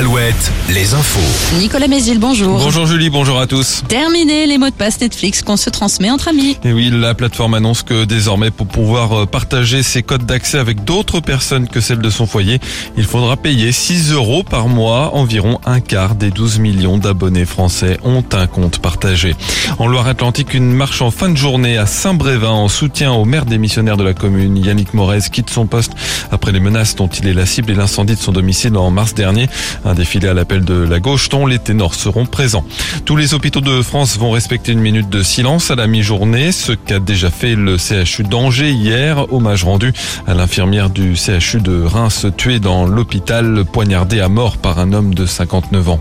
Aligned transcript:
Alouette, 0.00 0.50
les 0.70 0.94
infos. 0.94 1.58
Nicolas 1.58 1.86
Mézil, 1.86 2.18
bonjour. 2.18 2.58
Bonjour 2.58 2.86
Julie, 2.86 3.10
bonjour 3.10 3.38
à 3.38 3.46
tous. 3.46 3.82
Terminé 3.86 4.46
les 4.46 4.56
mots 4.56 4.70
de 4.70 4.74
passe 4.74 4.98
Netflix 4.98 5.42
qu'on 5.42 5.58
se 5.58 5.68
transmet 5.68 6.10
entre 6.10 6.28
amis. 6.28 6.56
Et 6.64 6.72
oui, 6.72 6.88
la 6.90 7.12
plateforme 7.12 7.52
annonce 7.52 7.82
que 7.82 8.06
désormais, 8.06 8.50
pour 8.50 8.66
pouvoir 8.66 9.12
euh, 9.12 9.26
partager 9.26 9.82
ses 9.82 10.02
codes 10.02 10.24
d'accès 10.24 10.56
avec 10.56 10.84
d'autres 10.84 11.20
personnes 11.20 11.68
que 11.68 11.82
celles 11.82 11.98
de 11.98 12.08
son 12.08 12.24
foyer, 12.24 12.60
il 12.96 13.04
faudra 13.04 13.36
payer 13.36 13.72
6 13.72 14.12
euros 14.12 14.42
par 14.42 14.68
mois. 14.68 15.14
Environ 15.14 15.60
un 15.66 15.80
quart 15.80 16.14
des 16.14 16.30
12 16.30 16.60
millions 16.60 16.96
d'abonnés 16.96 17.44
français 17.44 17.98
ont 18.02 18.24
un 18.32 18.46
compte 18.46 18.78
partagé. 18.78 19.36
En 19.78 19.86
Loire-Atlantique, 19.86 20.54
une 20.54 20.72
marche 20.72 21.02
en 21.02 21.10
fin 21.10 21.28
de 21.28 21.36
journée 21.36 21.76
à 21.76 21.84
Saint-Brévin 21.84 22.48
en 22.48 22.68
soutien 22.68 23.12
au 23.12 23.26
maire 23.26 23.44
démissionnaire 23.44 23.98
de 23.98 24.04
la 24.04 24.14
commune. 24.14 24.56
Yannick 24.56 24.94
Morez 24.94 25.28
quitte 25.30 25.50
son 25.50 25.66
poste 25.66 25.92
après 26.30 26.52
les 26.52 26.60
menaces 26.60 26.96
dont 26.96 27.08
il 27.08 27.28
est 27.28 27.34
la 27.34 27.44
cible 27.44 27.70
et 27.70 27.74
l'incendie 27.74 28.14
de 28.14 28.20
son 28.20 28.32
domicile 28.32 28.78
en 28.78 28.90
mars 28.90 29.12
dernier. 29.12 29.50
Un 29.90 29.94
défilé 29.94 30.28
à 30.28 30.34
l'appel 30.34 30.64
de 30.64 30.74
la 30.74 31.00
gauche 31.00 31.30
dont 31.30 31.46
les 31.46 31.58
ténors 31.58 31.96
seront 31.96 32.24
présents. 32.24 32.64
Tous 33.06 33.16
les 33.16 33.34
hôpitaux 33.34 33.60
de 33.60 33.82
France 33.82 34.16
vont 34.18 34.30
respecter 34.30 34.70
une 34.70 34.78
minute 34.78 35.08
de 35.08 35.24
silence 35.24 35.72
à 35.72 35.74
la 35.74 35.88
mi-journée, 35.88 36.52
ce 36.52 36.70
qu'a 36.70 37.00
déjà 37.00 37.28
fait 37.28 37.56
le 37.56 37.76
CHU 37.76 38.22
d'Angers 38.22 38.70
hier, 38.70 39.32
hommage 39.32 39.64
rendu 39.64 39.92
à 40.28 40.34
l'infirmière 40.34 40.90
du 40.90 41.16
CHU 41.16 41.60
de 41.60 41.82
Reims 41.82 42.26
tuée 42.36 42.60
dans 42.60 42.86
l'hôpital 42.86 43.64
poignardée 43.64 44.20
à 44.20 44.28
mort 44.28 44.58
par 44.58 44.78
un 44.78 44.92
homme 44.92 45.12
de 45.12 45.26
59 45.26 45.88
ans. 45.88 46.00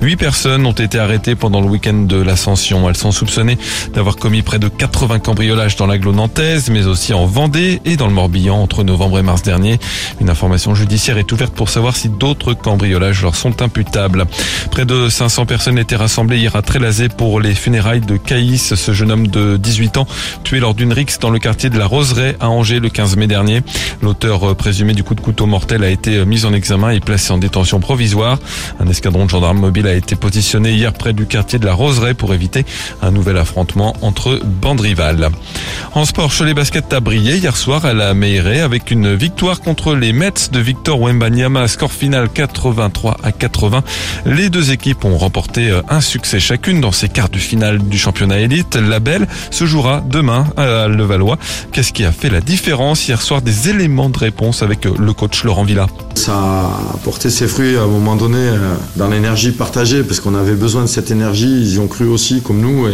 Huit 0.00 0.16
personnes 0.16 0.64
ont 0.64 0.72
été 0.72 0.98
arrêtées 0.98 1.34
pendant 1.34 1.60
le 1.60 1.66
week-end 1.66 2.06
de 2.08 2.16
l'Ascension. 2.16 2.88
Elles 2.88 2.96
sont 2.96 3.12
soupçonnées 3.12 3.58
d'avoir 3.92 4.16
commis 4.16 4.40
près 4.40 4.58
de 4.58 4.68
80 4.68 5.18
cambriolages 5.18 5.76
dans 5.76 5.86
l'agglo 5.86 6.12
nantaise, 6.12 6.70
mais 6.70 6.86
aussi 6.86 7.12
en 7.12 7.26
Vendée 7.26 7.82
et 7.84 7.96
dans 7.96 8.06
le 8.06 8.14
Morbihan 8.14 8.62
entre 8.62 8.82
novembre 8.82 9.18
et 9.18 9.22
mars 9.22 9.42
dernier. 9.42 9.78
Une 10.22 10.30
information 10.30 10.74
judiciaire 10.74 11.18
est 11.18 11.30
ouverte 11.32 11.52
pour 11.52 11.68
savoir 11.68 11.96
si 11.96 12.08
d'autres 12.08 12.54
cambriolages 12.54 13.25
sont 13.34 13.62
imputables. 13.62 14.26
Près 14.70 14.84
de 14.84 15.08
500 15.08 15.46
personnes 15.46 15.78
étaient 15.78 15.96
rassemblées 15.96 16.38
hier 16.38 16.54
à 16.54 16.62
Trélazé 16.62 17.08
pour 17.08 17.40
les 17.40 17.54
funérailles 17.54 18.00
de 18.00 18.16
Caïs, 18.16 18.74
ce 18.74 18.92
jeune 18.92 19.10
homme 19.10 19.26
de 19.26 19.56
18 19.56 19.96
ans 19.96 20.06
tué 20.44 20.60
lors 20.60 20.74
d'une 20.74 20.92
rixe 20.92 21.18
dans 21.18 21.30
le 21.30 21.38
quartier 21.38 21.70
de 21.70 21.78
la 21.78 21.86
Roseraie 21.86 22.36
à 22.38 22.48
Angers 22.48 22.78
le 22.78 22.90
15 22.90 23.16
mai 23.16 23.26
dernier. 23.26 23.62
L'auteur 24.02 24.54
présumé 24.54 24.92
du 24.92 25.02
coup 25.02 25.14
de 25.14 25.20
couteau 25.20 25.46
mortel 25.46 25.82
a 25.82 25.88
été 25.88 26.24
mis 26.24 26.44
en 26.44 26.52
examen 26.52 26.90
et 26.90 27.00
placé 27.00 27.32
en 27.32 27.38
détention 27.38 27.80
provisoire. 27.80 28.38
Un 28.78 28.86
escadron 28.86 29.24
de 29.24 29.30
gendarmes 29.30 29.58
mobile 29.58 29.86
a 29.86 29.94
été 29.94 30.14
positionné 30.14 30.72
hier 30.72 30.92
près 30.92 31.12
du 31.12 31.26
quartier 31.26 31.58
de 31.58 31.66
la 31.66 31.72
Roseraie 31.72 32.14
pour 32.14 32.34
éviter 32.34 32.64
un 33.02 33.10
nouvel 33.10 33.38
affrontement 33.38 33.96
entre 34.02 34.40
bandes 34.44 34.80
rivales. 34.80 35.30
En 35.96 36.04
sport, 36.04 36.30
Cholet 36.30 36.52
Basket 36.52 36.92
a 36.92 37.00
brillé 37.00 37.38
hier 37.38 37.56
soir 37.56 37.86
à 37.86 37.94
la 37.94 38.12
Meirée 38.12 38.60
avec 38.60 38.90
une 38.90 39.14
victoire 39.14 39.62
contre 39.62 39.94
les 39.94 40.12
Mets 40.12 40.50
de 40.52 40.58
Victor 40.58 41.00
Wembanyama, 41.00 41.66
score 41.68 41.90
final 41.90 42.28
83 42.28 43.16
à 43.22 43.32
80. 43.32 43.82
Les 44.26 44.50
deux 44.50 44.72
équipes 44.72 45.06
ont 45.06 45.16
remporté 45.16 45.70
euh, 45.70 45.80
un 45.88 46.02
succès 46.02 46.38
chacune 46.38 46.82
dans 46.82 46.92
ces 46.92 47.08
quarts 47.08 47.30
de 47.30 47.38
finale 47.38 47.78
du 47.78 47.96
championnat 47.96 48.40
élite. 48.40 48.76
La 48.76 49.00
belle 49.00 49.26
se 49.50 49.64
jouera 49.64 50.02
demain 50.06 50.44
à 50.58 50.86
Levallois. 50.86 51.38
Qu'est-ce 51.72 51.94
qui 51.94 52.04
a 52.04 52.12
fait 52.12 52.28
la 52.28 52.42
différence 52.42 53.08
hier 53.08 53.22
soir 53.22 53.40
Des 53.40 53.70
éléments 53.70 54.10
de 54.10 54.18
réponse 54.18 54.62
avec 54.62 54.84
euh, 54.84 54.92
le 54.98 55.14
coach 55.14 55.44
Laurent 55.44 55.64
Villa. 55.64 55.86
Ça 56.14 56.36
a 56.36 56.98
porté 57.04 57.30
ses 57.30 57.48
fruits 57.48 57.78
à 57.78 57.84
un 57.84 57.86
moment 57.86 58.16
donné 58.16 58.36
euh, 58.36 58.74
dans 58.96 59.08
l'énergie 59.08 59.50
partagée 59.50 60.02
parce 60.02 60.20
qu'on 60.20 60.34
avait 60.34 60.56
besoin 60.56 60.82
de 60.82 60.88
cette 60.88 61.10
énergie. 61.10 61.58
Ils 61.62 61.76
y 61.76 61.78
ont 61.78 61.88
cru 61.88 62.06
aussi 62.06 62.42
comme 62.42 62.60
nous 62.60 62.86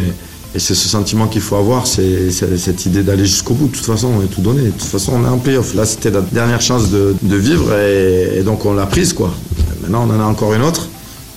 et 0.54 0.58
c'est 0.58 0.74
ce 0.74 0.88
sentiment 0.88 1.28
qu'il 1.28 1.40
faut 1.40 1.56
avoir, 1.56 1.86
c'est 1.86 2.30
cette 2.30 2.86
idée 2.86 3.02
d'aller 3.02 3.24
jusqu'au 3.24 3.54
bout. 3.54 3.68
De 3.68 3.72
toute 3.72 3.86
façon, 3.86 4.08
on 4.18 4.22
est 4.22 4.26
tout 4.26 4.42
donné. 4.42 4.64
De 4.64 4.70
toute 4.70 4.82
façon, 4.82 5.12
on 5.14 5.24
est 5.24 5.28
en 5.28 5.38
payoff. 5.38 5.74
Là, 5.74 5.86
c'était 5.86 6.10
la 6.10 6.20
dernière 6.20 6.60
chance 6.60 6.90
de, 6.90 7.14
vivre 7.22 7.74
et, 7.74 8.38
et 8.38 8.42
donc 8.42 8.66
on 8.66 8.74
l'a 8.74 8.86
prise 8.86 9.12
quoi. 9.12 9.32
Maintenant, 9.80 10.06
on 10.08 10.14
en 10.14 10.20
a 10.20 10.24
encore 10.24 10.52
une 10.54 10.62
autre 10.62 10.88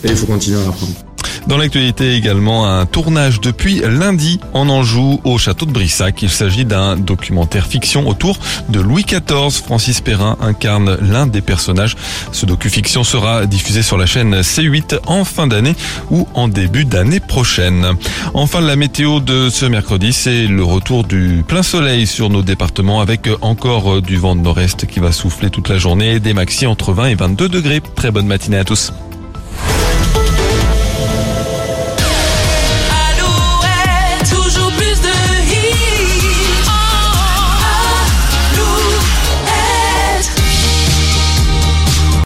et 0.03 0.09
il 0.09 0.15
faut 0.15 0.27
continuer 0.27 0.59
à 0.59 0.65
la 0.65 0.71
prendre. 0.71 0.93
Dans 1.47 1.57
l'actualité 1.57 2.15
également, 2.15 2.65
un 2.65 2.87
tournage 2.87 3.39
depuis 3.39 3.79
lundi 3.85 4.39
en 4.53 4.67
Anjou 4.67 5.21
au 5.23 5.37
château 5.37 5.67
de 5.67 5.71
Brissac. 5.71 6.23
Il 6.23 6.29
s'agit 6.31 6.65
d'un 6.65 6.97
documentaire 6.97 7.67
fiction 7.67 8.07
autour 8.07 8.39
de 8.69 8.79
Louis 8.79 9.03
XIV. 9.03 9.51
Francis 9.63 10.01
Perrin 10.01 10.37
incarne 10.41 10.97
l'un 11.01 11.27
des 11.27 11.41
personnages. 11.41 11.95
Ce 12.31 12.47
docu-fiction 12.47 13.03
sera 13.03 13.45
diffusé 13.45 13.83
sur 13.83 13.97
la 13.97 14.07
chaîne 14.07 14.41
C8 14.41 15.01
en 15.05 15.23
fin 15.23 15.45
d'année 15.45 15.75
ou 16.09 16.27
en 16.33 16.47
début 16.47 16.83
d'année 16.83 17.19
prochaine. 17.19 17.91
Enfin, 18.33 18.61
la 18.61 18.75
météo 18.75 19.19
de 19.19 19.49
ce 19.51 19.67
mercredi, 19.67 20.13
c'est 20.13 20.47
le 20.47 20.63
retour 20.63 21.03
du 21.03 21.43
plein 21.47 21.63
soleil 21.63 22.07
sur 22.07 22.31
nos 22.31 22.41
départements 22.41 23.01
avec 23.01 23.29
encore 23.41 24.01
du 24.01 24.17
vent 24.17 24.35
de 24.35 24.41
nord-est 24.41 24.87
qui 24.87 24.99
va 24.99 25.11
souffler 25.11 25.51
toute 25.51 25.69
la 25.69 25.77
journée 25.77 26.19
des 26.19 26.33
maxi 26.33 26.65
entre 26.65 26.91
20 26.91 27.05
et 27.05 27.15
22 27.15 27.49
degrés. 27.49 27.81
Très 27.95 28.09
bonne 28.09 28.25
matinée 28.25 28.57
à 28.57 28.63
tous. 28.63 28.91